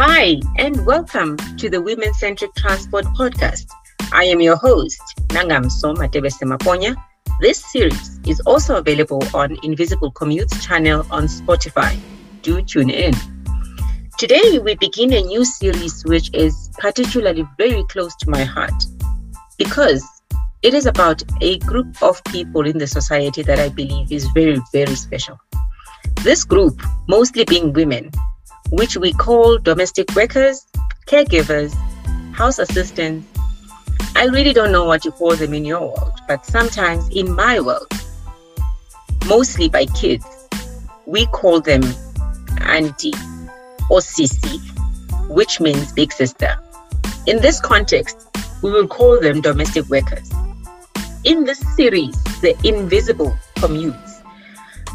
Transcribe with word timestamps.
Hi, 0.00 0.40
and 0.58 0.86
welcome 0.86 1.36
to 1.56 1.68
the 1.68 1.82
Women 1.82 2.14
Centric 2.14 2.54
Transport 2.54 3.04
Podcast. 3.16 3.66
I 4.12 4.26
am 4.26 4.40
your 4.40 4.54
host, 4.54 5.00
Nangamso 5.30 5.92
Matebese 5.96 6.44
Maponya. 6.44 6.94
This 7.40 7.64
series 7.72 8.20
is 8.24 8.38
also 8.46 8.76
available 8.76 9.20
on 9.34 9.58
Invisible 9.64 10.12
Commutes 10.12 10.62
channel 10.62 11.04
on 11.10 11.24
Spotify. 11.24 11.98
Do 12.42 12.62
tune 12.62 12.90
in. 12.90 13.12
Today, 14.18 14.60
we 14.60 14.76
begin 14.76 15.12
a 15.14 15.20
new 15.20 15.44
series 15.44 16.04
which 16.04 16.30
is 16.32 16.70
particularly 16.78 17.44
very 17.58 17.82
close 17.86 18.14
to 18.18 18.30
my 18.30 18.44
heart 18.44 18.86
because 19.58 20.06
it 20.62 20.74
is 20.74 20.86
about 20.86 21.24
a 21.40 21.58
group 21.58 22.00
of 22.04 22.22
people 22.26 22.66
in 22.66 22.78
the 22.78 22.86
society 22.86 23.42
that 23.42 23.58
I 23.58 23.68
believe 23.68 24.12
is 24.12 24.28
very, 24.28 24.60
very 24.72 24.94
special. 24.94 25.40
This 26.22 26.44
group, 26.44 26.80
mostly 27.08 27.44
being 27.44 27.72
women, 27.72 28.12
which 28.70 28.96
we 28.96 29.12
call 29.12 29.58
domestic 29.58 30.14
workers, 30.14 30.66
caregivers, 31.06 31.74
house 32.32 32.58
assistants. 32.58 33.26
I 34.14 34.26
really 34.26 34.52
don't 34.52 34.72
know 34.72 34.84
what 34.84 35.04
you 35.04 35.12
call 35.12 35.36
them 35.36 35.54
in 35.54 35.64
your 35.64 35.80
world, 35.80 36.20
but 36.26 36.44
sometimes 36.44 37.08
in 37.10 37.32
my 37.34 37.60
world, 37.60 37.90
mostly 39.26 39.68
by 39.68 39.86
kids, 39.86 40.26
we 41.06 41.26
call 41.26 41.60
them 41.60 41.82
auntie 42.62 43.12
or 43.90 44.00
sisi, 44.00 44.60
which 45.28 45.60
means 45.60 45.92
big 45.92 46.12
sister. 46.12 46.58
In 47.26 47.40
this 47.40 47.60
context, 47.60 48.28
we 48.62 48.70
will 48.70 48.88
call 48.88 49.20
them 49.20 49.40
domestic 49.40 49.86
workers. 49.88 50.30
In 51.24 51.44
this 51.44 51.60
series, 51.76 52.22
The 52.40 52.56
Invisible 52.64 53.36
Commutes, 53.56 54.22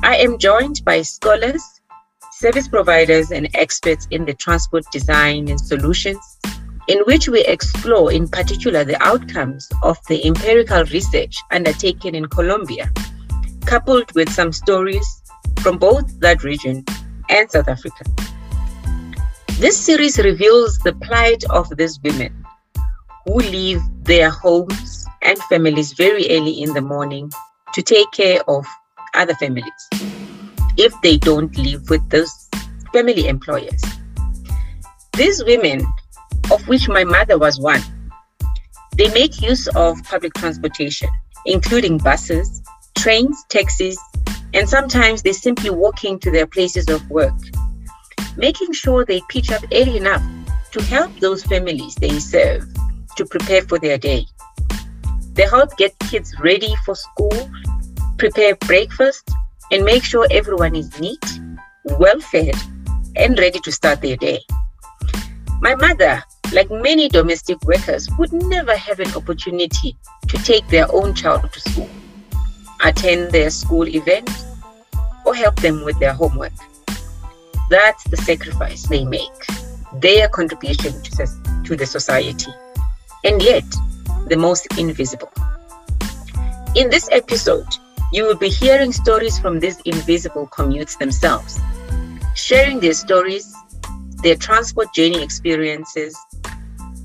I 0.04 0.18
am 0.18 0.38
joined 0.38 0.84
by 0.84 1.02
scholars, 1.02 1.73
service 2.44 2.68
providers, 2.68 3.32
and 3.32 3.48
experts 3.54 4.06
in 4.12 4.26
the 4.26 4.34
transport 4.34 4.84
design 4.92 5.48
and 5.48 5.62
solutions, 5.62 6.38
in 6.90 7.00
which 7.06 7.30
we 7.30 7.40
explore 7.46 8.12
in 8.12 8.28
particular 8.28 8.84
the 8.84 9.02
outcomes 9.02 9.70
of 9.82 9.98
the 10.10 10.20
empirical 10.26 10.84
research 10.98 11.38
undertaken 11.52 12.14
in 12.14 12.26
Colombia, 12.26 12.92
coupled 13.66 14.14
with 14.14 14.30
some 14.30 14.52
stories 14.52 15.08
from 15.62 15.78
both 15.78 16.20
that 16.20 16.44
region 16.44 16.84
and 17.30 17.50
South 17.50 17.70
Africa. 17.70 18.04
This 19.64 19.80
series 19.80 20.18
reveals 20.18 20.80
the 20.80 20.96
plight 20.96 21.46
of 21.50 21.70
these 21.78 21.98
women 22.04 22.46
who 23.26 23.38
leave 23.40 23.82
their 24.02 24.30
homes 24.30 25.06
and 25.22 25.38
families 25.44 25.94
very 25.94 26.30
early 26.30 26.62
in 26.62 26.74
the 26.74 26.82
morning 26.82 27.32
to 27.74 27.82
take 27.82 28.12
care 28.12 28.42
of 28.50 28.66
other 29.14 29.36
families 29.36 29.88
if 30.78 30.94
they 31.02 31.18
don't 31.18 31.56
live 31.58 31.90
with 31.90 32.08
those 32.10 32.43
family 32.94 33.28
employers. 33.28 33.82
These 35.14 35.44
women, 35.44 35.86
of 36.52 36.68
which 36.68 36.88
my 36.88 37.04
mother 37.04 37.38
was 37.38 37.60
one, 37.60 37.82
they 38.96 39.10
make 39.10 39.42
use 39.42 39.68
of 39.76 40.02
public 40.04 40.34
transportation, 40.36 41.10
including 41.46 41.98
buses, 41.98 42.62
trains, 42.96 43.44
taxis, 43.50 44.00
and 44.54 44.70
sometimes 44.70 45.24
they 45.24 45.34
simply 45.34 45.72
walking 45.72 46.20
to 46.20 46.32
their 46.32 46.46
places 46.46 46.88
of 46.90 47.10
work, 47.10 47.34
making 48.38 48.72
sure 48.72 49.04
they 49.04 49.22
pitch 49.30 49.52
up 49.52 49.64
early 49.74 49.98
enough 49.98 50.24
to 50.72 50.82
help 50.84 51.12
those 51.20 51.44
families 51.44 51.96
they 51.96 52.20
serve 52.20 52.64
to 53.18 53.26
prepare 53.26 53.64
for 53.64 53.80
their 53.80 53.98
day. 53.98 54.26
They 55.34 55.44
help 55.44 55.76
get 55.78 55.98
kids 56.00 56.34
ready 56.40 56.76
for 56.86 56.94
school, 56.94 57.50
prepare 58.20 58.56
breakfast, 58.56 59.30
and 59.72 59.84
make 59.84 60.04
sure 60.04 60.28
everyone 60.30 60.76
is 60.76 61.00
neat, 61.00 61.26
well 61.98 62.20
fed, 62.20 62.56
and 63.16 63.38
ready 63.38 63.60
to 63.60 63.72
start 63.72 64.02
their 64.02 64.18
day. 64.18 64.40
My 65.62 65.76
mother, 65.76 66.24
like 66.52 66.70
many 66.70 67.10
domestic 67.10 67.62
workers, 67.64 68.10
would 68.18 68.34
never 68.34 68.76
have 68.76 69.00
an 69.00 69.14
opportunity 69.16 69.96
to 70.28 70.38
take 70.44 70.68
their 70.68 70.92
own 70.92 71.14
child 71.14 71.52
to 71.52 71.60
school, 71.60 71.90
attend 72.84 73.32
their 73.32 73.50
school 73.50 73.88
event, 73.88 74.30
or 75.26 75.34
help 75.36 75.56
them 75.58 75.84
with 75.86 75.98
their 76.00 76.14
homework. 76.14 76.54
That's 77.70 78.04
the 78.10 78.18
sacrifice 78.18 78.84
they 78.88 79.06
make, 79.06 79.48
their 79.94 80.28
contribution 80.28 81.02
to 81.02 81.12
the, 81.12 81.62
to 81.66 81.76
the 81.76 81.86
society, 81.86 82.52
and 83.24 83.42
yet 83.42 83.64
the 84.28 84.36
most 84.38 84.68
invisible. 84.78 85.32
In 86.76 86.90
this 86.90 87.08
episode, 87.12 87.68
you 88.12 88.26
will 88.26 88.38
be 88.38 88.50
hearing 88.50 88.92
stories 88.92 89.40
from 89.40 89.60
these 89.60 89.80
invisible 89.82 90.48
commutes 90.48 90.98
themselves, 90.98 91.60
sharing 92.36 92.80
their 92.80 92.94
stories, 92.94 93.54
their 94.24 94.36
transport 94.36 94.94
journey 94.94 95.22
experiences, 95.22 96.18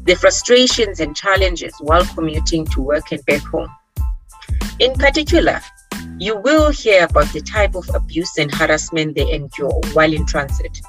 their 0.04 0.16
frustrations 0.16 1.00
and 1.00 1.14
challenges 1.14 1.74
while 1.80 2.04
commuting 2.14 2.64
to 2.66 2.80
work 2.80 3.12
and 3.12 3.24
back 3.26 3.42
home. 3.42 3.68
In 4.78 4.94
particular, 4.94 5.60
you 6.18 6.36
will 6.36 6.70
hear 6.70 7.04
about 7.04 7.32
the 7.32 7.40
type 7.40 7.74
of 7.74 7.88
abuse 7.94 8.38
and 8.38 8.52
harassment 8.52 9.14
they 9.14 9.30
endure 9.32 9.80
while 9.92 10.12
in 10.12 10.24
transit, 10.26 10.80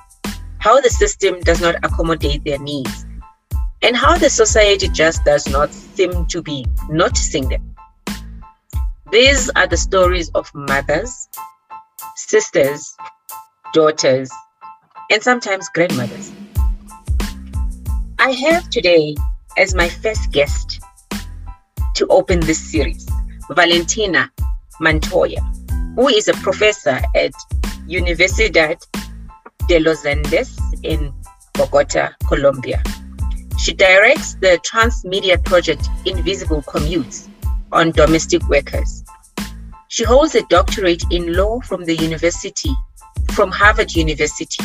how 0.59 0.79
the 0.79 0.89
system 0.89 1.39
does 1.41 1.61
not 1.61 1.75
accommodate 1.83 2.44
their 2.44 2.59
needs, 2.59 3.06
and 3.81 3.95
how 3.95 4.17
the 4.17 4.29
society 4.29 4.88
just 4.89 5.23
does 5.25 5.47
not 5.50 5.71
seem 5.73 6.25
to 6.27 6.41
be 6.41 6.66
noticing 6.89 7.50
them. 7.50 7.75
These 9.11 9.50
are 9.56 9.67
the 9.67 9.77
stories 9.77 10.29
of 10.35 10.51
mothers, 10.53 11.27
sisters, 12.16 12.95
daughters, 13.74 14.30
and 15.12 15.22
sometimes 15.22 15.69
grandmothers. 15.69 16.31
I 18.18 18.31
have 18.31 18.69
today 18.69 19.16
as 19.57 19.75
my 19.75 19.90
first 19.90 20.31
guest 20.31 20.81
to 21.96 22.07
open 22.07 22.40
this 22.40 22.59
series 22.72 23.07
Valentina 23.52 24.31
Montoya, 24.80 25.41
who 25.96 26.07
is 26.07 26.28
a 26.28 26.34
professor 26.34 27.02
at 27.16 27.31
Universidad 27.88 28.78
de 29.68 29.80
los 29.80 30.06
Andes 30.06 30.57
in 30.84 31.13
Bogota, 31.53 32.12
Colombia. 32.28 32.81
She 33.57 33.74
directs 33.74 34.36
the 34.36 34.59
transmedia 34.63 35.44
project 35.44 35.90
Invisible 36.06 36.62
Commutes 36.62 37.28
on 37.72 37.91
domestic 37.91 38.47
workers. 38.47 39.03
She 39.90 40.03
holds 40.03 40.36
a 40.36 40.46
doctorate 40.47 41.03
in 41.12 41.34
law 41.34 41.59
from 41.62 41.84
the 41.84 41.96
university, 41.96 42.72
from 43.39 43.51
Harvard 43.51 43.95
University. 43.95 44.61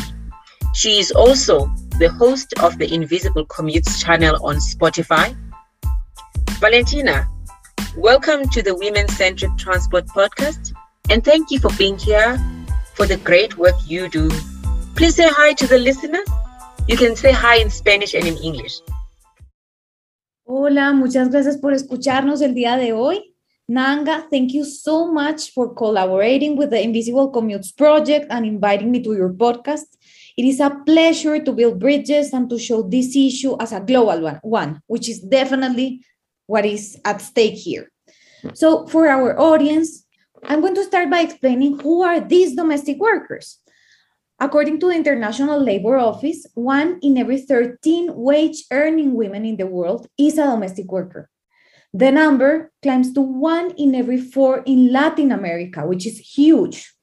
She 0.73 0.99
is 0.99 1.09
also 1.09 1.71
the 1.97 2.09
host 2.09 2.53
of 2.61 2.77
the 2.77 2.93
Invisible 2.93 3.45
Commutes 3.45 4.03
channel 4.03 4.35
on 4.45 4.57
Spotify. 4.57 5.33
Valentina, 6.59 7.25
welcome 7.95 8.49
to 8.49 8.61
the 8.61 8.75
Women 8.75 9.07
Centric 9.07 9.55
Transport 9.57 10.07
Podcast, 10.07 10.73
and 11.09 11.23
thank 11.23 11.51
you 11.51 11.59
for 11.61 11.71
being 11.77 11.97
here 11.97 12.37
for 12.95 13.05
the 13.05 13.15
great 13.15 13.57
work 13.57 13.75
you 13.87 14.09
do. 14.09 14.29
Please 14.97 15.15
say 15.15 15.29
hi 15.29 15.53
to 15.53 15.67
the 15.67 15.77
listeners. 15.77 16.27
You 16.89 16.97
can 16.97 17.15
say 17.15 17.31
hi 17.31 17.55
in 17.55 17.69
Spanish 17.69 18.13
and 18.13 18.27
in 18.27 18.35
English. 18.35 18.81
Hola, 20.43 20.91
muchas 20.91 21.29
gracias 21.29 21.55
por 21.55 21.71
escucharnos 21.71 22.41
el 22.41 22.53
día 22.53 22.75
de 22.75 22.91
hoy. 22.91 23.34
Nanga, 23.67 24.27
thank 24.29 24.53
you 24.53 24.63
so 24.63 25.11
much 25.11 25.51
for 25.51 25.73
collaborating 25.73 26.55
with 26.55 26.69
the 26.69 26.79
Invisible 26.79 27.31
Commutes 27.31 27.75
Project 27.75 28.27
and 28.29 28.45
inviting 28.45 28.91
me 28.91 29.01
to 29.01 29.13
your 29.13 29.33
podcast. 29.33 29.97
It 30.37 30.45
is 30.45 30.59
a 30.59 30.69
pleasure 30.85 31.43
to 31.43 31.51
build 31.51 31.79
bridges 31.79 32.31
and 32.31 32.47
to 32.51 32.59
show 32.59 32.83
this 32.83 33.15
issue 33.15 33.57
as 33.59 33.71
a 33.71 33.79
global 33.79 34.21
one, 34.21 34.39
one 34.43 34.81
which 34.85 35.09
is 35.09 35.19
definitely 35.19 36.05
what 36.45 36.63
is 36.63 37.01
at 37.05 37.21
stake 37.21 37.55
here. 37.55 37.91
So, 38.53 38.85
for 38.85 39.07
our 39.07 39.39
audience, 39.39 40.05
I'm 40.43 40.61
going 40.61 40.75
to 40.75 40.83
start 40.83 41.09
by 41.09 41.21
explaining 41.21 41.79
who 41.79 42.03
are 42.03 42.19
these 42.19 42.55
domestic 42.55 42.99
workers. 42.99 43.57
According 44.39 44.79
to 44.81 44.89
the 44.89 44.95
International 44.95 45.59
Labor 45.59 45.97
Office, 45.97 46.45
one 46.53 46.99
in 47.01 47.17
every 47.17 47.41
13 47.41 48.13
wage 48.13 48.65
earning 48.69 49.15
women 49.15 49.43
in 49.43 49.57
the 49.57 49.65
world 49.65 50.07
is 50.19 50.37
a 50.37 50.45
domestic 50.45 50.91
worker. 50.91 51.31
The 51.95 52.11
number 52.11 52.73
climbs 52.83 53.13
to 53.13 53.21
one 53.21 53.71
in 53.77 53.95
every 53.95 54.19
four 54.19 54.63
in 54.65 54.91
Latin 54.91 55.31
America, 55.31 55.87
which 55.87 56.05
is 56.05 56.19
huge. 56.19 56.93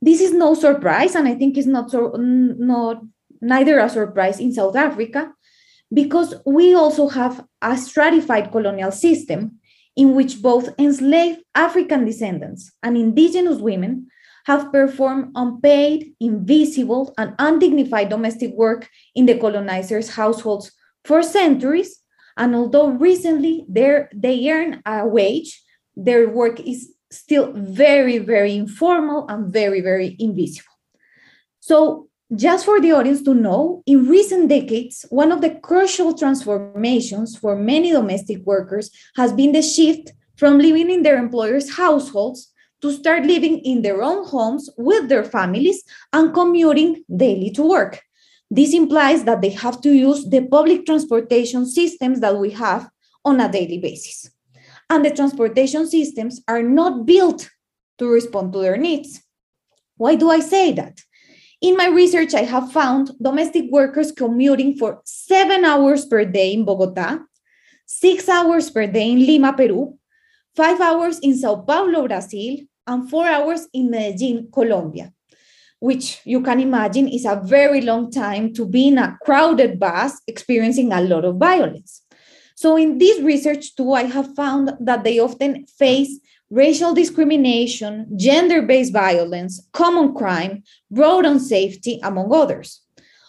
This 0.00 0.20
is 0.20 0.32
no 0.32 0.54
surprise, 0.54 1.16
and 1.16 1.26
I 1.26 1.34
think 1.34 1.58
it's 1.58 1.66
not 1.66 1.90
so 1.90 2.14
not 2.16 3.02
neither 3.40 3.80
a 3.80 3.88
surprise 3.88 4.38
in 4.38 4.52
South 4.52 4.76
Africa, 4.76 5.32
because 5.92 6.36
we 6.46 6.72
also 6.72 7.08
have 7.08 7.44
a 7.62 7.76
stratified 7.76 8.52
colonial 8.52 8.92
system 8.92 9.58
in 9.96 10.14
which 10.14 10.40
both 10.40 10.70
enslaved 10.78 11.42
African 11.56 12.04
descendants 12.04 12.70
and 12.84 12.96
indigenous 12.96 13.58
women 13.58 14.06
have 14.46 14.70
performed 14.70 15.32
unpaid, 15.34 16.14
invisible, 16.20 17.12
and 17.18 17.34
undignified 17.40 18.08
domestic 18.08 18.52
work 18.54 18.88
in 19.16 19.26
the 19.26 19.36
colonizers' 19.36 20.10
households 20.10 20.70
for 21.04 21.24
centuries. 21.24 21.97
And 22.38 22.54
although 22.54 22.88
recently 22.88 23.66
they 23.68 24.50
earn 24.50 24.80
a 24.86 25.06
wage, 25.06 25.62
their 25.96 26.28
work 26.28 26.60
is 26.60 26.92
still 27.10 27.52
very, 27.52 28.18
very 28.18 28.54
informal 28.54 29.26
and 29.28 29.52
very, 29.52 29.80
very 29.80 30.16
invisible. 30.18 30.70
So 31.60 32.08
just 32.36 32.64
for 32.64 32.80
the 32.80 32.92
audience 32.92 33.22
to 33.22 33.34
know, 33.34 33.82
in 33.86 34.06
recent 34.06 34.48
decades, 34.48 35.04
one 35.10 35.32
of 35.32 35.40
the 35.40 35.56
crucial 35.56 36.16
transformations 36.16 37.36
for 37.36 37.56
many 37.56 37.90
domestic 37.90 38.44
workers 38.44 38.90
has 39.16 39.32
been 39.32 39.52
the 39.52 39.62
shift 39.62 40.12
from 40.36 40.58
living 40.58 40.90
in 40.90 41.02
their 41.02 41.18
employers' 41.18 41.74
households 41.74 42.52
to 42.82 42.92
start 42.92 43.24
living 43.24 43.58
in 43.60 43.82
their 43.82 44.02
own 44.02 44.24
homes 44.24 44.70
with 44.76 45.08
their 45.08 45.24
families 45.24 45.82
and 46.12 46.32
commuting 46.32 47.02
daily 47.16 47.50
to 47.50 47.62
work. 47.62 48.02
This 48.50 48.72
implies 48.72 49.24
that 49.24 49.42
they 49.42 49.50
have 49.50 49.80
to 49.82 49.90
use 49.90 50.24
the 50.24 50.46
public 50.46 50.86
transportation 50.86 51.66
systems 51.66 52.20
that 52.20 52.36
we 52.36 52.50
have 52.50 52.88
on 53.24 53.40
a 53.40 53.50
daily 53.50 53.78
basis. 53.78 54.30
And 54.88 55.04
the 55.04 55.10
transportation 55.10 55.86
systems 55.86 56.40
are 56.48 56.62
not 56.62 57.04
built 57.04 57.50
to 57.98 58.08
respond 58.08 58.52
to 58.52 58.60
their 58.60 58.76
needs. 58.76 59.22
Why 59.96 60.14
do 60.14 60.30
I 60.30 60.40
say 60.40 60.72
that? 60.72 61.00
In 61.60 61.76
my 61.76 61.88
research, 61.88 62.34
I 62.34 62.42
have 62.42 62.72
found 62.72 63.10
domestic 63.20 63.64
workers 63.70 64.12
commuting 64.12 64.76
for 64.78 65.02
seven 65.04 65.64
hours 65.64 66.06
per 66.06 66.24
day 66.24 66.52
in 66.52 66.64
Bogota, 66.64 67.18
six 67.84 68.28
hours 68.28 68.70
per 68.70 68.86
day 68.86 69.10
in 69.10 69.26
Lima, 69.26 69.52
Peru, 69.52 69.98
five 70.54 70.80
hours 70.80 71.18
in 71.18 71.36
Sao 71.36 71.56
Paulo, 71.56 72.06
Brazil, 72.06 72.58
and 72.86 73.10
four 73.10 73.26
hours 73.26 73.66
in 73.72 73.90
Medellin, 73.90 74.48
Colombia, 74.52 75.12
which 75.80 76.20
you 76.24 76.42
can 76.42 76.60
imagine 76.60 77.08
is 77.08 77.24
a 77.24 77.40
very 77.44 77.80
long 77.80 78.10
time 78.10 78.52
to 78.54 78.66
be 78.66 78.88
in 78.88 78.98
a 78.98 79.16
crowded 79.22 79.78
bus 79.78 80.20
experiencing 80.26 80.92
a 80.92 81.00
lot 81.00 81.24
of 81.24 81.36
violence. 81.36 82.02
So, 82.56 82.76
in 82.76 82.98
this 82.98 83.20
research, 83.20 83.76
too, 83.76 83.92
I 83.92 84.04
have 84.04 84.34
found 84.34 84.72
that 84.80 85.04
they 85.04 85.20
often 85.20 85.66
face 85.66 86.18
racial 86.50 86.94
discrimination, 86.94 88.08
gender 88.16 88.62
based 88.62 88.92
violence, 88.92 89.68
common 89.72 90.14
crime, 90.14 90.64
road 90.90 91.24
unsafety, 91.24 92.00
among 92.02 92.32
others. 92.34 92.82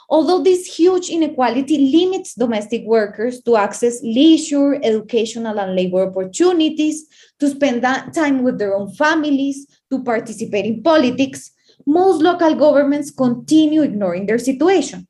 Although 0.09 0.41
this 0.41 0.65
huge 0.65 1.09
inequality 1.09 1.91
limits 1.91 2.33
domestic 2.33 2.83
workers 2.85 3.43
to 3.43 3.57
access 3.57 4.01
leisure, 4.01 4.79
educational, 4.83 5.59
and 5.59 5.75
labor 5.75 6.09
opportunities, 6.09 7.05
to 7.39 7.49
spend 7.49 7.83
that 7.83 8.13
time 8.15 8.41
with 8.41 8.57
their 8.57 8.75
own 8.75 8.91
families, 8.95 9.67
to 9.91 10.03
participate 10.03 10.65
in 10.65 10.81
politics, 10.81 11.51
most 11.89 12.21
local 12.21 12.53
governments 12.53 13.09
continue 13.09 13.81
ignoring 13.81 14.27
their 14.27 14.37
situation. 14.37 15.07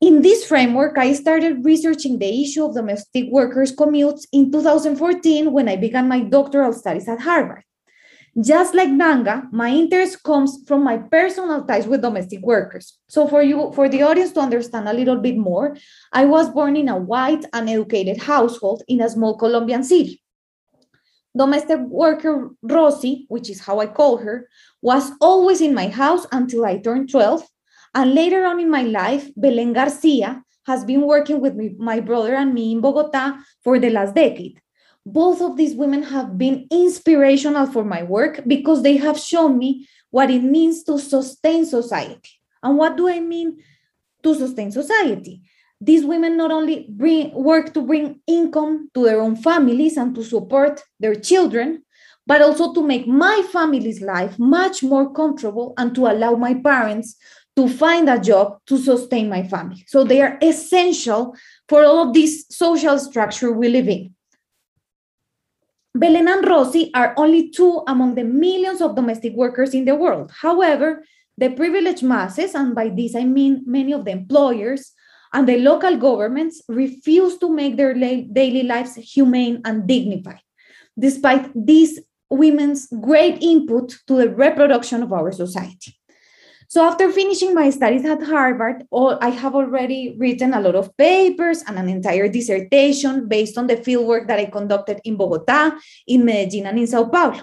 In 0.00 0.22
this 0.22 0.44
framework, 0.44 0.98
I 0.98 1.12
started 1.12 1.64
researching 1.64 2.18
the 2.18 2.42
issue 2.42 2.64
of 2.64 2.74
domestic 2.74 3.26
workers' 3.30 3.74
commutes 3.74 4.26
in 4.32 4.50
2014 4.50 5.52
when 5.52 5.68
I 5.68 5.76
began 5.76 6.08
my 6.08 6.20
doctoral 6.20 6.72
studies 6.72 7.06
at 7.06 7.20
Harvard. 7.20 7.62
Just 8.40 8.74
like 8.74 8.88
Nanga, 8.88 9.48
my 9.52 9.70
interest 9.70 10.22
comes 10.22 10.58
from 10.66 10.82
my 10.82 10.96
personal 10.98 11.64
ties 11.64 11.86
with 11.86 12.02
domestic 12.02 12.40
workers. 12.42 12.98
So 13.08 13.28
for 13.28 13.42
you, 13.42 13.72
for 13.74 13.88
the 13.88 14.02
audience 14.02 14.32
to 14.32 14.40
understand 14.40 14.88
a 14.88 14.92
little 14.92 15.18
bit 15.18 15.36
more, 15.36 15.76
I 16.12 16.24
was 16.24 16.48
born 16.48 16.76
in 16.76 16.88
a 16.88 16.96
white 16.96 17.44
and 17.52 17.68
educated 17.68 18.22
household 18.22 18.82
in 18.88 19.00
a 19.02 19.10
small 19.10 19.36
Colombian 19.36 19.84
city. 19.84 20.22
Domestic 21.36 21.80
worker 21.80 22.50
Rosie, 22.62 23.26
which 23.28 23.48
is 23.50 23.60
how 23.60 23.80
I 23.80 23.86
call 23.86 24.18
her, 24.18 24.48
was 24.82 25.12
always 25.20 25.60
in 25.60 25.74
my 25.74 25.88
house 25.88 26.26
until 26.32 26.64
I 26.64 26.78
turned 26.78 27.10
12 27.10 27.46
and 27.94 28.14
later 28.14 28.46
on 28.46 28.60
in 28.60 28.70
my 28.70 28.82
life, 28.82 29.30
Belen 29.36 29.72
Garcia 29.72 30.42
has 30.66 30.84
been 30.84 31.02
working 31.02 31.40
with 31.40 31.54
me, 31.54 31.74
my 31.78 32.00
brother 32.00 32.34
and 32.34 32.54
me 32.54 32.72
in 32.72 32.80
Bogota 32.80 33.38
for 33.62 33.78
the 33.78 33.90
last 33.90 34.14
decade. 34.14 34.60
Both 35.04 35.40
of 35.40 35.56
these 35.56 35.74
women 35.74 36.02
have 36.04 36.38
been 36.38 36.66
inspirational 36.70 37.66
for 37.66 37.84
my 37.84 38.02
work 38.02 38.42
because 38.46 38.82
they 38.82 38.96
have 38.98 39.18
shown 39.18 39.58
me 39.58 39.88
what 40.10 40.30
it 40.30 40.42
means 40.42 40.84
to 40.84 40.98
sustain 40.98 41.64
society. 41.64 42.30
And 42.62 42.76
what 42.76 42.96
do 42.96 43.08
I 43.08 43.20
mean 43.20 43.58
to 44.22 44.34
sustain 44.34 44.70
society? 44.70 45.42
These 45.80 46.04
women 46.04 46.36
not 46.36 46.52
only 46.52 46.86
bring, 46.90 47.32
work 47.32 47.72
to 47.74 47.80
bring 47.80 48.20
income 48.26 48.90
to 48.94 49.04
their 49.04 49.20
own 49.20 49.36
families 49.36 49.96
and 49.96 50.14
to 50.14 50.22
support 50.22 50.82
their 50.98 51.14
children, 51.14 51.82
but 52.26 52.42
also 52.42 52.74
to 52.74 52.82
make 52.82 53.06
my 53.06 53.42
family's 53.50 54.02
life 54.02 54.38
much 54.38 54.82
more 54.82 55.12
comfortable 55.12 55.72
and 55.78 55.94
to 55.94 56.06
allow 56.06 56.34
my 56.34 56.54
parents 56.54 57.16
to 57.56 57.68
find 57.68 58.08
a 58.08 58.18
job 58.18 58.58
to 58.66 58.78
sustain 58.78 59.28
my 59.28 59.42
family. 59.42 59.84
So 59.88 60.04
they 60.04 60.20
are 60.20 60.38
essential 60.42 61.34
for 61.68 61.84
all 61.84 62.08
of 62.08 62.14
this 62.14 62.44
social 62.50 62.98
structure 62.98 63.50
we 63.52 63.68
live 63.68 63.88
in. 63.88 64.14
Belen 65.94 66.28
and 66.28 66.46
Rosie 66.46 66.90
are 66.94 67.14
only 67.16 67.50
two 67.50 67.82
among 67.88 68.14
the 68.14 68.24
millions 68.24 68.80
of 68.80 68.94
domestic 68.94 69.34
workers 69.34 69.74
in 69.74 69.84
the 69.84 69.94
world. 69.94 70.30
However, 70.40 71.04
the 71.36 71.50
privileged 71.50 72.02
masses, 72.02 72.54
and 72.54 72.74
by 72.74 72.90
this 72.90 73.16
I 73.16 73.24
mean 73.24 73.64
many 73.66 73.92
of 73.92 74.04
the 74.04 74.12
employers 74.12 74.92
and 75.32 75.48
the 75.48 75.58
local 75.58 75.96
governments, 75.96 76.62
refuse 76.68 77.38
to 77.38 77.48
make 77.48 77.76
their 77.76 77.94
daily 77.94 78.62
lives 78.62 78.94
humane 78.96 79.60
and 79.64 79.86
dignified, 79.86 80.40
despite 80.98 81.50
these 81.54 82.00
women's 82.30 82.86
great 83.00 83.42
input 83.42 83.96
to 84.06 84.14
the 84.14 84.30
reproduction 84.30 85.02
of 85.02 85.12
our 85.12 85.32
society. 85.32 85.96
So 86.68 86.84
after 86.84 87.10
finishing 87.10 87.52
my 87.52 87.70
studies 87.70 88.04
at 88.04 88.22
Harvard, 88.22 88.86
all, 88.92 89.18
I 89.20 89.30
have 89.30 89.56
already 89.56 90.14
written 90.16 90.54
a 90.54 90.60
lot 90.60 90.76
of 90.76 90.96
papers 90.96 91.64
and 91.66 91.76
an 91.76 91.88
entire 91.88 92.28
dissertation 92.28 93.26
based 93.26 93.58
on 93.58 93.66
the 93.66 93.74
fieldwork 93.74 94.28
that 94.28 94.38
I 94.38 94.44
conducted 94.44 95.00
in 95.02 95.16
Bogota, 95.16 95.72
in 96.06 96.24
Medellin, 96.24 96.66
and 96.66 96.78
in 96.78 96.86
Sao 96.86 97.06
Paulo. 97.06 97.42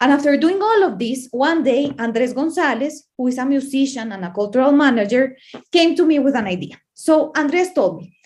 And 0.00 0.12
after 0.12 0.36
doing 0.36 0.60
all 0.60 0.84
of 0.84 0.98
this, 0.98 1.28
one 1.30 1.62
day, 1.62 1.92
Andres 1.98 2.32
Gonzalez, 2.32 3.04
who 3.16 3.28
is 3.28 3.38
a 3.38 3.46
musician 3.46 4.12
and 4.12 4.24
a 4.24 4.32
cultural 4.32 4.72
manager, 4.72 5.36
came 5.72 5.94
to 5.96 6.04
me 6.04 6.18
with 6.18 6.34
an 6.34 6.46
idea. 6.46 6.76
So 6.94 7.32
Andres 7.36 7.72
told 7.72 8.02
me, 8.02 8.16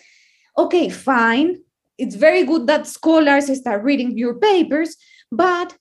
okay, 0.57 0.89
fine. 0.89 1.61
It's 1.97 2.15
very 2.15 2.43
good 2.43 2.67
that 2.67 2.87
scholars 2.87 3.55
start 3.57 3.83
reading 3.83 4.17
your 4.17 4.35
papers, 4.35 4.95
but 5.31 5.73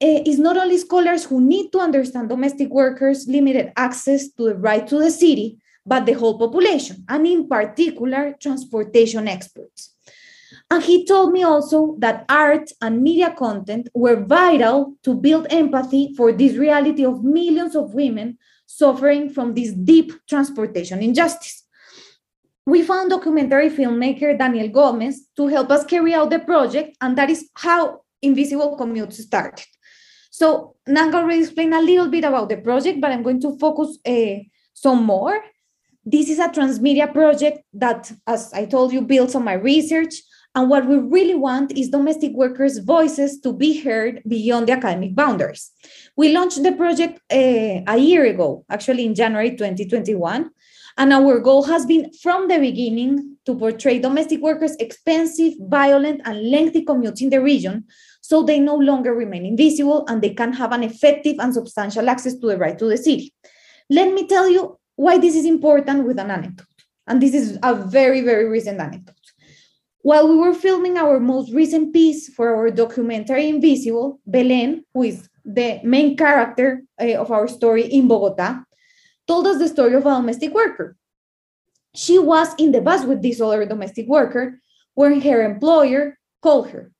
uh, 0.00 0.22
it's 0.26 0.38
not 0.38 0.56
only 0.56 0.78
scholars 0.78 1.24
who 1.24 1.40
need 1.40 1.70
to 1.72 1.80
understand 1.80 2.28
domestic 2.28 2.68
workers' 2.68 3.26
limited 3.28 3.72
access 3.76 4.28
to 4.32 4.44
the 4.44 4.54
right 4.54 4.86
to 4.86 4.98
the 4.98 5.10
city, 5.10 5.58
but 5.84 6.04
the 6.04 6.12
whole 6.12 6.38
population, 6.38 7.04
and 7.08 7.26
in 7.26 7.48
particular, 7.48 8.34
transportation 8.40 9.26
experts. 9.26 9.94
And 10.70 10.82
he 10.82 11.06
told 11.06 11.32
me 11.32 11.42
also 11.42 11.96
that 11.98 12.26
art 12.28 12.70
and 12.82 13.02
media 13.02 13.34
content 13.34 13.88
were 13.94 14.22
vital 14.22 14.94
to 15.02 15.14
build 15.14 15.46
empathy 15.50 16.12
for 16.14 16.30
this 16.32 16.56
reality 16.56 17.04
of 17.04 17.24
millions 17.24 17.74
of 17.74 17.94
women 17.94 18.36
suffering 18.66 19.30
from 19.30 19.54
this 19.54 19.72
deep 19.72 20.12
transportation 20.28 21.02
injustice. 21.02 21.64
We 22.66 22.82
found 22.82 23.08
documentary 23.08 23.70
filmmaker 23.70 24.38
Daniel 24.38 24.68
Gomez 24.68 25.28
to 25.36 25.46
help 25.46 25.70
us 25.70 25.86
carry 25.86 26.12
out 26.12 26.28
the 26.28 26.38
project, 26.38 26.98
and 27.00 27.16
that 27.16 27.30
is 27.30 27.48
how 27.54 28.02
Invisible 28.20 28.76
Commute 28.76 29.14
started. 29.14 29.64
So 30.30 30.76
Nanga 30.86 31.16
already 31.16 31.40
explained 31.40 31.72
a 31.72 31.80
little 31.80 32.08
bit 32.08 32.24
about 32.24 32.50
the 32.50 32.58
project, 32.58 33.00
but 33.00 33.10
I'm 33.10 33.22
going 33.22 33.40
to 33.40 33.58
focus 33.58 33.98
uh, 34.06 34.44
some 34.74 35.02
more. 35.02 35.42
This 36.04 36.28
is 36.28 36.38
a 36.38 36.48
transmedia 36.48 37.10
project 37.10 37.60
that, 37.72 38.12
as 38.26 38.52
I 38.52 38.66
told 38.66 38.92
you, 38.92 39.00
builds 39.00 39.34
on 39.34 39.44
my 39.44 39.54
research. 39.54 40.14
And 40.58 40.68
what 40.68 40.88
we 40.88 40.96
really 40.96 41.36
want 41.36 41.70
is 41.78 41.88
domestic 41.88 42.32
workers' 42.32 42.78
voices 42.78 43.38
to 43.42 43.52
be 43.52 43.80
heard 43.80 44.20
beyond 44.26 44.66
the 44.66 44.72
academic 44.72 45.14
boundaries. 45.14 45.70
We 46.16 46.32
launched 46.32 46.64
the 46.64 46.72
project 46.72 47.20
uh, 47.30 47.84
a 47.86 47.96
year 47.96 48.24
ago, 48.24 48.64
actually 48.68 49.06
in 49.06 49.14
January 49.14 49.52
2021. 49.52 50.50
And 50.96 51.12
our 51.12 51.38
goal 51.38 51.62
has 51.62 51.86
been 51.86 52.10
from 52.20 52.48
the 52.48 52.58
beginning 52.58 53.36
to 53.46 53.54
portray 53.54 54.00
domestic 54.00 54.40
workers' 54.40 54.74
expensive, 54.80 55.52
violent, 55.60 56.22
and 56.24 56.50
lengthy 56.50 56.84
commutes 56.84 57.22
in 57.22 57.30
the 57.30 57.40
region 57.40 57.84
so 58.20 58.42
they 58.42 58.58
no 58.58 58.74
longer 58.74 59.14
remain 59.14 59.46
invisible 59.46 60.06
and 60.08 60.20
they 60.20 60.34
can 60.34 60.52
have 60.54 60.72
an 60.72 60.82
effective 60.82 61.36
and 61.38 61.54
substantial 61.54 62.10
access 62.10 62.34
to 62.34 62.48
the 62.48 62.58
right 62.58 62.80
to 62.80 62.86
the 62.86 62.96
city. 62.96 63.32
Let 63.88 64.12
me 64.12 64.26
tell 64.26 64.50
you 64.50 64.76
why 64.96 65.18
this 65.18 65.36
is 65.36 65.44
important 65.44 66.04
with 66.04 66.18
an 66.18 66.32
anecdote. 66.32 66.66
And 67.06 67.22
this 67.22 67.32
is 67.32 67.60
a 67.62 67.76
very, 67.76 68.22
very 68.22 68.48
recent 68.48 68.80
anecdote. 68.80 69.17
While 70.02 70.28
we 70.28 70.36
were 70.36 70.54
filming 70.54 70.96
our 70.96 71.20
most 71.20 71.52
recent 71.52 71.92
piece 71.92 72.28
for 72.28 72.54
our 72.54 72.70
documentary 72.70 73.48
Invisible, 73.48 74.20
Belen, 74.26 74.84
who 74.94 75.02
is 75.02 75.28
the 75.44 75.80
main 75.82 76.16
character 76.16 76.82
uh, 77.00 77.14
of 77.14 77.30
our 77.30 77.48
story 77.48 77.84
in 77.84 78.08
Bogota, 78.08 78.60
told 79.26 79.46
us 79.46 79.58
the 79.58 79.68
story 79.68 79.94
of 79.94 80.06
a 80.06 80.10
domestic 80.10 80.54
worker. 80.54 80.96
She 81.94 82.18
was 82.18 82.54
in 82.58 82.72
the 82.72 82.80
bus 82.80 83.04
with 83.04 83.22
this 83.22 83.40
other 83.40 83.66
domestic 83.66 84.06
worker 84.06 84.60
when 84.94 85.20
her 85.20 85.42
employer 85.42 86.18
called 86.42 86.70
her 86.70 86.92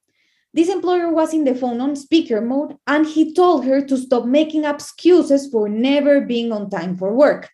this 0.54 0.68
employer 0.68 1.12
was 1.12 1.34
in 1.34 1.44
the 1.44 1.54
phone 1.54 1.80
on 1.80 1.94
speaker 1.94 2.40
mode 2.40 2.76
and 2.86 3.06
he 3.06 3.34
told 3.34 3.64
her 3.64 3.80
to 3.82 3.96
stop 3.96 4.24
making 4.24 4.64
excuses 4.64 5.48
for 5.48 5.68
never 5.68 6.20
being 6.22 6.52
on 6.52 6.70
time 6.70 6.96
for 6.96 7.12
work. 7.12 7.50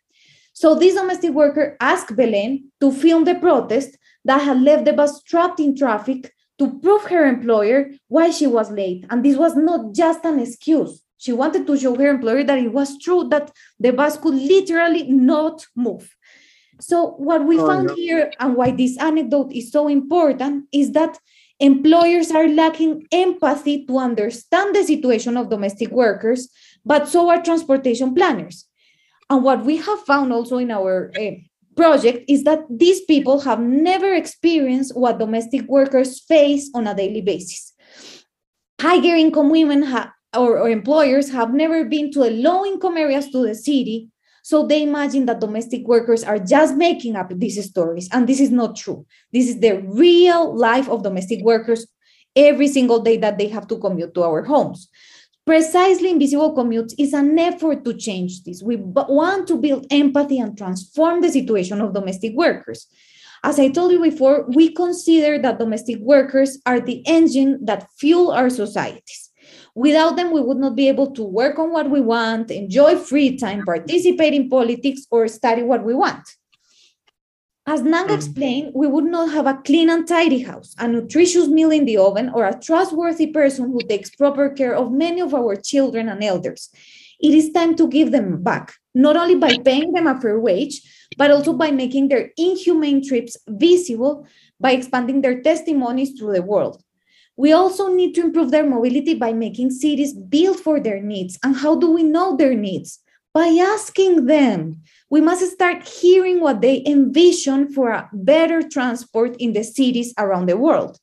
So 0.52 0.74
this 0.74 0.94
domestic 0.94 1.32
worker 1.32 1.76
asked 1.80 2.14
Belen 2.14 2.70
to 2.80 2.92
film 2.92 3.24
the 3.24 3.34
protest 3.34 3.98
that 4.25 4.43
had 4.43 4.62
left 4.62 4.85
the 4.85 4.93
bus 4.93 5.23
trapped 5.23 5.61
in 5.61 5.76
traffic 5.76 6.33
to 6.59 6.78
prove 6.81 7.04
her 7.04 7.26
employer 7.26 7.90
why 8.09 8.31
she 8.31 8.47
was 8.47 8.71
late. 8.71 9.04
And 9.11 9.25
this 9.25 9.37
was 9.37 9.57
not 9.57 9.93
just 9.93 10.25
an 10.25 10.38
excuse. 10.38 11.02
She 11.19 11.33
wanted 11.33 11.66
to 11.66 11.76
show 11.76 11.95
her 11.95 12.09
employer 12.09 12.45
that 12.45 12.59
it 12.59 12.73
was 12.73 12.99
true 12.99 13.28
that 13.31 13.50
the 13.78 13.93
bus 13.93 14.16
could 14.16 14.35
literally 14.35 15.04
not 15.04 15.66
move. 15.75 16.14
So, 16.81 17.12
what 17.12 17.47
we 17.47 17.59
oh, 17.59 17.66
found 17.66 17.88
no. 17.88 17.95
here 17.95 18.33
and 18.40 18.57
why 18.57 18.73
this 18.73 18.99
anecdote 18.99 19.52
is 19.52 19.71
so 19.71 19.88
important 19.88 20.66
is 20.73 20.93
that 20.93 21.19
employers 21.61 22.31
are 22.31 22.49
lacking 22.49 23.07
empathy 23.12 23.87
to 23.87 23.99
understand 23.99 24.75
the 24.75 24.83
situation 24.83 25.37
of 25.37 25.50
domestic 25.50 25.90
workers, 25.90 26.49
but 26.85 27.09
so 27.09 27.31
are 27.31 27.43
transportation 27.43 28.14
planners. 28.14 28.66
And 29.31 29.43
what 29.43 29.64
we 29.64 29.78
have 29.78 30.00
found 30.00 30.33
also 30.33 30.59
in 30.59 30.71
our 30.71 31.12
uh, 31.19 31.31
project 31.76 32.25
is 32.28 32.45
that 32.45 32.61
these 32.71 33.00
people 33.02 33.40
have 33.40 33.61
never 33.61 34.14
experienced 34.14 34.97
what 34.97 35.19
domestic 35.19 35.62
workers 35.62 36.21
face 36.21 36.71
on 36.75 36.87
a 36.87 36.95
daily 36.95 37.21
basis. 37.21 37.75
Higher 38.81 39.16
income 39.16 39.50
women 39.50 39.85
or, 40.37 40.59
or 40.59 40.69
employers 40.69 41.31
have 41.31 41.52
never 41.52 41.85
been 41.85 42.11
to 42.12 42.21
the 42.21 42.31
low 42.31 42.64
income 42.64 42.97
areas 42.97 43.28
to 43.31 43.47
the 43.47 43.54
city 43.54 44.11
so 44.45 44.66
they 44.66 44.83
imagine 44.83 45.25
that 45.25 45.40
domestic 45.40 45.87
workers 45.87 46.23
are 46.23 46.38
just 46.38 46.76
making 46.76 47.16
up 47.16 47.33
these 47.35 47.64
stories, 47.64 48.11
and 48.12 48.28
this 48.28 48.40
is 48.40 48.50
not 48.50 48.76
true. 48.76 49.07
This 49.33 49.49
is 49.49 49.59
the 49.59 49.81
real 49.81 50.54
life 50.54 50.87
of 50.90 51.02
domestic 51.02 51.40
workers 51.43 51.87
every 52.37 52.69
single 52.69 53.00
day 53.00 53.16
that 53.16 53.38
they 53.38 53.49
have 53.49 53.66
to 53.69 53.78
commute 53.78 54.12
to 54.14 54.23
our 54.23 54.45
homes. 54.45 54.90
Precisely 55.46 56.08
Invisible 56.08 56.56
Commutes 56.56 56.94
is 56.98 57.12
an 57.12 57.38
effort 57.38 57.84
to 57.84 57.92
change 57.92 58.44
this. 58.44 58.62
We 58.62 58.76
want 58.76 59.46
to 59.48 59.58
build 59.58 59.86
empathy 59.90 60.38
and 60.38 60.56
transform 60.56 61.20
the 61.20 61.30
situation 61.30 61.82
of 61.82 61.92
domestic 61.92 62.32
workers. 62.34 62.86
As 63.42 63.60
I 63.60 63.68
told 63.68 63.92
you 63.92 64.00
before, 64.00 64.46
we 64.48 64.72
consider 64.72 65.38
that 65.42 65.58
domestic 65.58 65.98
workers 65.98 66.58
are 66.64 66.80
the 66.80 67.06
engine 67.06 67.62
that 67.66 67.90
fuel 67.98 68.30
our 68.30 68.48
societies. 68.48 69.30
Without 69.74 70.16
them, 70.16 70.32
we 70.32 70.40
would 70.40 70.56
not 70.56 70.76
be 70.76 70.88
able 70.88 71.10
to 71.12 71.22
work 71.22 71.58
on 71.58 71.70
what 71.70 71.90
we 71.90 72.00
want, 72.00 72.50
enjoy 72.50 72.96
free 72.96 73.36
time, 73.36 73.66
participate 73.66 74.32
in 74.32 74.48
politics, 74.48 75.02
or 75.10 75.28
study 75.28 75.62
what 75.62 75.84
we 75.84 75.92
want. 75.92 76.26
As 77.66 77.80
Nanga 77.80 78.12
mm. 78.12 78.16
explained, 78.16 78.73
we 78.75 78.87
would 78.87 79.04
not 79.04 79.30
have 79.30 79.47
a 79.47 79.61
clean 79.64 79.88
and 79.88 80.06
tidy 80.06 80.40
house, 80.40 80.75
a 80.78 80.87
nutritious 80.87 81.49
meal 81.49 81.71
in 81.71 81.87
the 81.87 81.97
oven, 81.97 82.30
or 82.35 82.44
a 82.44 82.59
trustworthy 82.59 83.28
person 83.28 83.73
who 83.73 83.80
takes 83.80 84.11
proper 84.11 84.50
care 84.50 84.75
of 84.75 84.92
many 84.92 85.21
of 85.21 85.35
our 85.35 85.56
children 85.56 86.09
and 86.09 86.23
elders. 86.23 86.68
It 87.21 87.33
is 87.33 87.52
time 87.52 87.75
to 87.76 87.88
give 87.88 88.11
them 88.11 88.42
back, 88.42 88.75
not 88.94 89.16
only 89.16 89.37
by 89.37 89.56
paying 89.64 89.92
them 89.92 90.06
a 90.06 90.21
fair 90.21 90.38
wage, 90.38 90.83
but 91.16 91.30
also 91.30 91.54
by 91.54 91.71
making 91.71 92.09
their 92.09 92.33
inhumane 92.37 93.06
trips 93.06 93.37
visible 93.49 94.26
by 94.61 94.73
expanding 94.73 95.23
their 95.23 95.40
testimonies 95.40 96.18
through 96.18 96.35
the 96.35 96.42
world. 96.42 96.83
We 97.37 97.52
also 97.52 97.88
need 97.88 98.14
to 98.14 98.21
improve 98.21 98.50
their 98.50 98.68
mobility 98.68 99.14
by 99.14 99.33
making 99.33 99.71
cities 99.71 100.12
built 100.12 100.61
for 100.61 100.80
their 100.80 101.00
needs. 101.00 101.38
And 101.42 101.56
how 101.56 101.76
do 101.76 101.90
we 101.90 102.02
know 102.02 102.37
their 102.37 102.54
needs? 102.54 103.00
By 103.35 103.49
asking 103.61 104.26
them. 104.26 104.81
We 105.11 105.21
must 105.21 105.45
start 105.53 105.87
hearing 105.87 106.41
what 106.41 106.61
they 106.61 106.83
envision 106.87 107.73
for 107.73 107.91
a 107.91 108.09
better 108.12 108.62
transport 108.67 109.37
in 109.38 109.53
the 109.53 109.64
cities 109.64 110.14
around 110.17 110.47
the 110.47 110.57
world. 110.57 110.99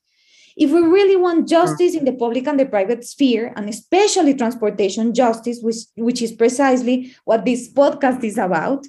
If 0.57 0.71
we 0.71 0.79
really 0.81 1.15
want 1.15 1.47
justice 1.47 1.95
in 1.95 2.05
the 2.05 2.13
public 2.13 2.47
and 2.47 2.59
the 2.59 2.65
private 2.65 3.05
sphere, 3.05 3.53
and 3.55 3.69
especially 3.69 4.33
transportation 4.33 5.13
justice, 5.13 5.59
which, 5.61 5.77
which 5.95 6.21
is 6.21 6.31
precisely 6.31 7.13
what 7.25 7.45
this 7.45 7.71
podcast 7.71 8.23
is 8.23 8.37
about, 8.37 8.85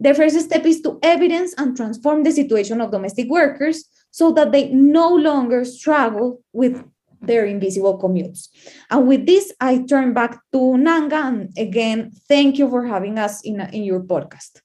the 0.00 0.14
first 0.14 0.38
step 0.40 0.64
is 0.64 0.80
to 0.82 0.98
evidence 1.02 1.54
and 1.56 1.76
transform 1.76 2.22
the 2.22 2.32
situation 2.32 2.80
of 2.80 2.90
domestic 2.90 3.28
workers 3.28 3.84
so 4.10 4.32
that 4.32 4.52
they 4.52 4.68
no 4.70 5.08
longer 5.14 5.64
struggle 5.64 6.42
with 6.52 6.82
their 7.26 7.44
invisible 7.44 7.98
commutes. 7.98 8.48
And 8.90 9.06
with 9.08 9.26
this, 9.26 9.52
I 9.60 9.84
turn 9.84 10.14
back 10.14 10.40
to 10.52 10.76
Nanga. 10.76 11.16
And 11.16 11.52
again, 11.56 12.12
thank 12.28 12.58
you 12.58 12.68
for 12.68 12.86
having 12.86 13.18
us 13.18 13.42
in, 13.42 13.60
in 13.60 13.84
your 13.84 14.00
podcast. 14.00 14.60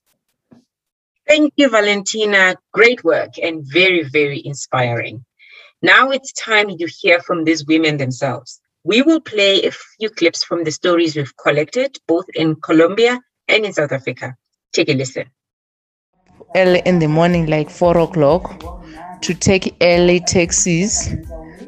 Thank 1.27 1.53
you, 1.57 1.69
Valentina. 1.69 2.55
Great 2.73 3.03
work 3.03 3.37
and 3.41 3.63
very, 3.71 4.03
very 4.03 4.41
inspiring. 4.43 5.23
Now 5.81 6.09
it's 6.09 6.33
time 6.33 6.69
you 6.69 6.87
hear 6.89 7.21
from 7.21 7.43
these 7.43 7.65
women 7.65 7.97
themselves. 7.97 8.59
We 8.83 9.01
will 9.01 9.21
play 9.21 9.63
a 9.63 9.71
few 9.71 10.09
clips 10.09 10.43
from 10.43 10.63
the 10.63 10.71
stories 10.71 11.15
we've 11.15 11.35
collected, 11.37 11.97
both 12.07 12.25
in 12.33 12.55
Colombia 12.55 13.19
and 13.47 13.65
in 13.65 13.73
South 13.73 13.91
Africa. 13.91 14.35
Take 14.73 14.89
a 14.89 14.93
listen. 14.93 15.25
Early 16.55 16.81
in 16.85 16.99
the 16.99 17.07
morning, 17.07 17.45
like 17.45 17.69
four 17.69 17.97
o'clock, 17.97 18.63
to 19.21 19.33
take 19.33 19.75
early 19.81 20.19
taxis 20.21 21.13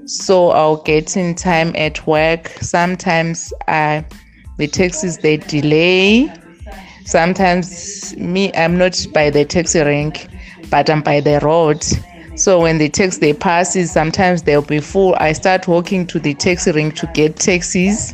so 0.06 0.50
I'll 0.50 0.82
get 0.84 1.16
in 1.18 1.36
time 1.36 1.76
at 1.76 2.06
work. 2.08 2.50
Sometimes 2.62 3.54
uh, 3.68 4.02
the 4.58 4.68
taxis 4.68 5.18
they 5.18 5.38
delay. 5.38 6.32
Sometimes 7.06 8.16
me 8.18 8.54
I'm 8.54 8.78
not 8.78 9.06
by 9.14 9.30
the 9.30 9.46
taxi 9.46 9.80
rank, 9.80 10.28
but 10.70 10.90
I'm 10.90 11.02
by 11.02 11.20
the 11.20 11.40
road. 11.40 11.84
So 12.36 12.62
when 12.62 12.78
the 12.78 12.90
taxi 12.90 13.20
they 13.20 13.34
passes, 13.34 13.92
sometimes 13.92 14.44
they'll 14.44 14.62
be 14.62 14.80
full. 14.80 15.16
I 15.16 15.34
start 15.34 15.68
walking 15.68 16.08
to 16.08 16.20
the 16.20 16.34
taxi 16.34 16.72
rank 16.72 16.96
to 16.98 17.08
get 17.08 17.36
taxis 17.36 18.14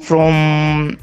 from 0.00 0.98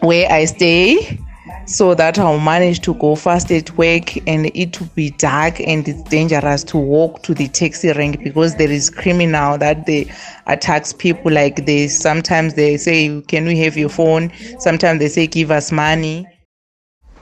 where 0.00 0.30
I 0.30 0.44
stay 0.44 1.18
so 1.68 1.94
that 1.94 2.18
I'll 2.18 2.40
manage 2.40 2.80
to 2.80 2.94
go 2.94 3.14
fast 3.14 3.52
at 3.52 3.70
work 3.76 4.16
and 4.26 4.50
it 4.54 4.80
will 4.80 4.88
be 4.94 5.10
dark 5.10 5.60
and 5.60 5.86
it's 5.86 6.02
dangerous 6.04 6.64
to 6.64 6.78
walk 6.78 7.22
to 7.24 7.34
the 7.34 7.46
taxi 7.48 7.92
rank 7.92 8.24
because 8.24 8.56
there 8.56 8.70
is 8.70 8.88
criminal 8.88 9.58
that 9.58 9.84
they 9.84 10.10
attacks 10.46 10.94
people 10.94 11.30
like 11.30 11.66
this. 11.66 12.00
Sometimes 12.00 12.54
they 12.54 12.78
say, 12.78 13.20
Can 13.28 13.44
we 13.44 13.58
have 13.58 13.76
your 13.76 13.90
phone? 13.90 14.32
Sometimes 14.58 14.98
they 14.98 15.08
say 15.08 15.26
give 15.26 15.50
us 15.50 15.70
money. 15.70 16.26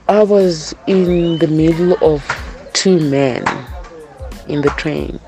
I 0.07 0.23
was 0.23 0.73
in 0.87 1.39
the 1.39 1.47
middle 1.47 1.97
of 2.01 2.25
two 2.71 3.01
men 3.01 3.43
in 4.47 4.61
the 4.61 4.69
train. 4.77 5.19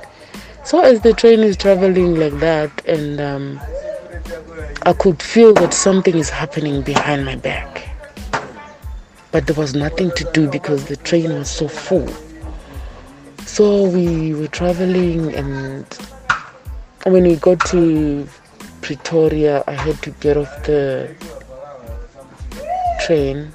So 0.63 0.79
as 0.79 1.01
the 1.01 1.11
train 1.11 1.41
is 1.41 1.57
traveling 1.57 2.15
like 2.15 2.39
that 2.39 2.85
and 2.85 3.19
um, 3.19 3.59
I 4.83 4.93
could 4.93 5.21
feel 5.21 5.53
that 5.55 5.73
something 5.73 6.15
is 6.15 6.29
happening 6.29 6.83
behind 6.83 7.25
my 7.25 7.35
back 7.35 7.88
but 9.31 9.45
there 9.47 9.55
was 9.55 9.75
nothing 9.75 10.11
to 10.11 10.23
do 10.33 10.49
because 10.49 10.85
the 10.85 10.95
train 10.97 11.33
was 11.33 11.49
so 11.49 11.67
full. 11.67 12.07
So 13.45 13.89
we 13.89 14.33
were 14.33 14.47
traveling, 14.47 15.33
and 15.33 15.85
when 17.03 17.23
we 17.23 17.35
got 17.35 17.59
to 17.67 18.27
Pretoria, 18.81 19.63
I 19.67 19.73
had 19.73 20.01
to 20.03 20.11
get 20.11 20.37
off 20.37 20.63
the 20.63 21.15
train. 23.01 23.51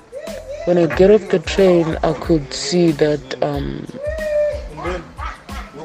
When 0.67 0.79
I 0.79 0.87
get 0.97 1.11
off 1.11 1.29
the 1.31 1.39
train, 1.41 1.97
I 2.03 2.13
could 2.15 2.53
see 2.53 2.91
that 2.93 3.43
um, 3.43 3.87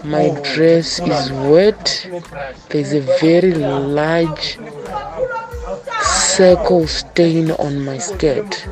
my 0.04 0.30
dress 0.54 1.00
is 1.00 1.32
wet. 1.32 2.08
There's 2.70 2.94
a 2.94 3.02
very 3.20 3.54
large 3.54 4.58
circle 6.02 6.88
stain 6.88 7.52
on 7.52 7.84
my 7.84 7.98
skirt. 7.98 8.66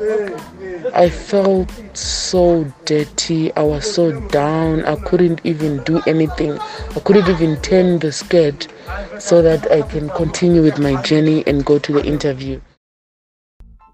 I 0.00 1.10
felt 1.10 1.70
so 1.94 2.64
dirty. 2.86 3.52
I 3.54 3.62
was 3.62 3.92
so 3.94 4.18
down. 4.28 4.84
I 4.86 4.96
couldn't 4.96 5.42
even 5.44 5.82
do 5.84 6.00
anything. 6.06 6.58
I 6.58 7.00
couldn't 7.04 7.28
even 7.28 7.60
turn 7.60 7.98
the 7.98 8.10
skirt 8.10 8.68
so 9.18 9.42
that 9.42 9.70
I 9.70 9.82
can 9.82 10.08
continue 10.10 10.62
with 10.62 10.78
my 10.78 11.00
journey 11.02 11.44
and 11.46 11.66
go 11.66 11.78
to 11.78 11.92
the 11.92 12.04
interview. 12.04 12.60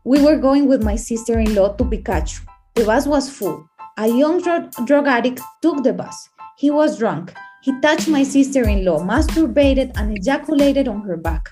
We 0.04 0.22
were 0.22 0.36
going 0.36 0.68
with 0.68 0.84
my 0.84 0.94
sister 0.94 1.40
in 1.40 1.56
law 1.56 1.72
to 1.72 1.82
Pikachu. 1.82 2.40
The 2.76 2.84
bus 2.84 3.06
was 3.06 3.28
full. 3.28 3.68
A 3.98 4.06
young 4.06 4.40
drug, 4.40 5.08
addict 5.08 5.40
took 5.60 5.82
the 5.82 5.92
bus. 5.92 6.28
He 6.56 6.70
was 6.70 6.98
drunk. 6.98 7.34
He 7.62 7.72
touched 7.80 8.06
my 8.06 8.22
sister 8.22 8.68
in 8.68 8.84
law, 8.84 9.00
masturbated, 9.00 9.90
and 9.96 10.16
ejaculated 10.16 10.86
on 10.86 11.00
her 11.02 11.16
back. 11.16 11.48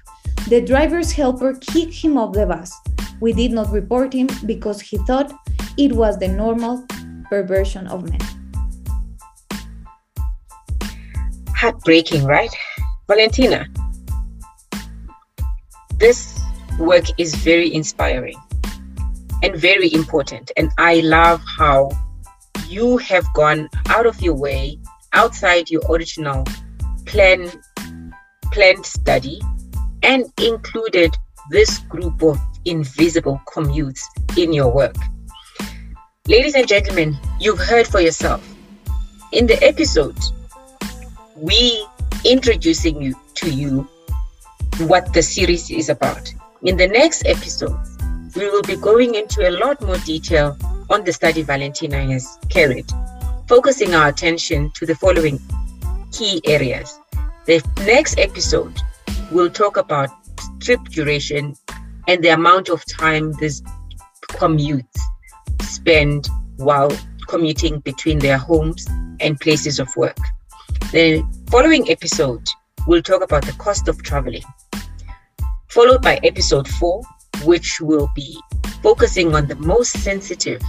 The 0.47 0.61
driver's 0.61 1.11
helper 1.11 1.55
kicked 1.55 1.95
him 1.95 2.19
off 2.19 2.35
the 2.35 2.45
bus. 2.45 2.71
We 3.19 3.33
did 3.33 3.51
not 3.51 3.73
report 3.73 4.13
him 4.13 4.29
because 4.45 4.79
he 4.79 4.99
thought 4.99 5.33
it 5.79 5.93
was 5.93 6.19
the 6.19 6.29
normal 6.29 6.85
perversion 7.31 7.87
of 7.87 8.09
men. 8.11 8.21
Heartbreaking, 11.57 12.25
right? 12.27 12.55
Valentina, 13.09 13.67
this 15.97 16.39
work 16.79 17.05
is 17.17 17.35
very 17.37 17.73
inspiring 17.73 18.37
and 19.43 19.57
very 19.57 19.93
important. 19.95 20.53
And 20.59 20.71
I 20.77 21.01
love 21.01 21.43
how 21.47 21.91
you 22.69 22.99
have 22.99 23.25
gone 23.33 23.71
out 23.89 24.05
of 24.05 24.21
your 24.21 24.35
way, 24.35 24.79
outside 25.15 25.71
your 25.71 25.81
original 25.89 26.45
plan, 27.07 27.51
planned 28.53 28.85
study, 28.85 29.41
and 30.05 30.31
included 30.39 31.17
this 31.51 31.79
group 31.79 32.23
of 32.23 32.39
invisible 32.67 33.41
commutes 33.49 34.03
in 34.37 34.53
your 34.53 34.73
work. 34.73 34.95
Ladies 36.29 36.55
and 36.55 36.69
gentlemen, 36.69 37.17
you've 37.41 37.59
heard 37.59 37.87
for 37.87 38.01
yourself. 38.01 38.47
In 39.33 39.47
the 39.47 39.63
episode, 39.65 40.17
we 41.37 41.87
introducing 42.25 43.01
you 43.03 43.15
to 43.35 43.51
you 43.51 43.89
what 44.81 45.13
the 45.13 45.23
series 45.23 45.71
is 45.71 45.89
about. 45.89 46.33
In 46.63 46.77
the 46.77 46.87
next 46.87 47.27
episode, 47.27 47.79
we 48.37 48.49
will 48.49 48.63
be 48.63 48.77
going 48.77 49.15
into 49.15 49.49
a 49.49 49.53
lot 49.53 49.81
more 49.83 49.99
detail 49.99 50.57
on 50.91 51.05
the 51.05 51.13
study 51.13 51.43
Valentina 51.43 52.03
has 52.05 52.39
carried, 52.49 52.91
focusing 53.49 53.95
our 53.95 54.09
attention 54.09 54.71
to 54.75 54.87
the 54.87 54.95
following 54.95 55.41
key 56.13 56.41
areas. 56.47 56.99
The 57.47 57.63
next 57.87 58.19
episode 58.19 58.81
will 59.31 59.51
talk 59.51 59.77
about 59.77 60.11
trip 60.61 60.81
duration 60.85 61.55
and 62.09 62.23
the 62.23 62.29
amount 62.29 62.69
of 62.69 62.85
time 62.87 63.33
these 63.35 63.63
commutes 64.31 64.99
spend 65.63 66.29
while 66.57 66.91
commuting 67.27 67.81
between 67.81 68.19
their 68.19 68.39
homes 68.39 68.87
and 69.21 69.39
places 69.41 69.79
of 69.79 69.89
work. 69.97 70.17
The 70.93 71.25
following 71.51 71.91
episode 71.91 72.47
will 72.87 73.03
talk 73.03 73.23
about 73.23 73.45
the 73.45 73.53
cost 73.53 73.89
of 73.89 74.03
traveling, 74.03 74.45
followed 75.69 76.03
by 76.03 76.21
episode 76.23 76.69
four, 76.69 77.03
which 77.45 77.81
will 77.81 78.11
be 78.15 78.39
focusing 78.83 79.35
on 79.35 79.47
the 79.47 79.57
most 79.57 79.93
sensitive 79.99 80.61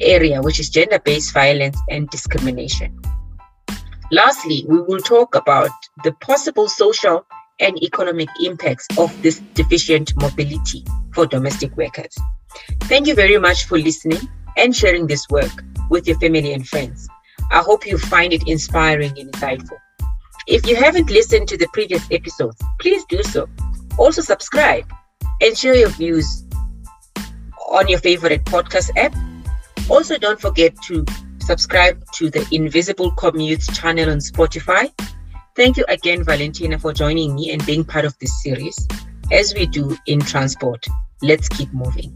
area, 0.00 0.40
which 0.40 0.58
is 0.58 0.70
gender 0.70 0.98
based 0.98 1.32
violence 1.32 1.78
and 1.90 2.08
discrimination. 2.10 2.98
Lastly, 4.12 4.64
we 4.68 4.80
will 4.80 5.00
talk 5.00 5.34
about 5.34 5.70
the 6.04 6.12
possible 6.12 6.68
social 6.68 7.26
and 7.60 7.82
economic 7.82 8.28
impacts 8.42 8.86
of 8.98 9.10
this 9.22 9.40
deficient 9.54 10.12
mobility 10.20 10.84
for 11.14 11.26
domestic 11.26 11.76
workers. 11.76 12.14
Thank 12.82 13.06
you 13.06 13.14
very 13.14 13.38
much 13.38 13.64
for 13.64 13.78
listening 13.78 14.20
and 14.56 14.74
sharing 14.74 15.06
this 15.06 15.26
work 15.28 15.52
with 15.90 16.06
your 16.06 16.18
family 16.18 16.52
and 16.52 16.66
friends. 16.66 17.08
I 17.50 17.60
hope 17.60 17.86
you 17.86 17.98
find 17.98 18.32
it 18.32 18.46
inspiring 18.48 19.18
and 19.18 19.32
insightful. 19.32 19.78
If 20.46 20.66
you 20.66 20.76
haven't 20.76 21.10
listened 21.10 21.48
to 21.48 21.56
the 21.56 21.68
previous 21.72 22.06
episodes, 22.10 22.60
please 22.80 23.04
do 23.08 23.22
so. 23.22 23.48
Also, 23.98 24.22
subscribe 24.22 24.84
and 25.40 25.56
share 25.56 25.74
your 25.74 25.88
views 25.90 26.44
on 27.68 27.88
your 27.88 27.98
favorite 27.98 28.44
podcast 28.44 28.90
app. 28.96 29.14
Also, 29.88 30.18
don't 30.18 30.40
forget 30.40 30.74
to 30.86 31.04
subscribe 31.40 32.02
to 32.12 32.30
the 32.30 32.46
Invisible 32.52 33.12
Commutes 33.12 33.72
channel 33.78 34.10
on 34.10 34.18
Spotify. 34.18 34.90
Thank 35.56 35.78
you 35.78 35.86
again, 35.88 36.22
Valentina, 36.22 36.78
for 36.78 36.92
joining 36.92 37.34
me 37.34 37.50
and 37.50 37.64
being 37.64 37.82
part 37.82 38.04
of 38.04 38.16
this 38.18 38.42
series. 38.42 38.76
As 39.32 39.54
we 39.54 39.64
do 39.64 39.96
in 40.04 40.20
transport, 40.20 40.84
let's 41.22 41.48
keep 41.48 41.72
moving. 41.72 42.14